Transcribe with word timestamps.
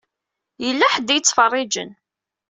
Yella 0.63 0.87
ḥedd 0.93 1.09
i 1.11 1.15
yettfeṛṛiǧen. 1.17 1.91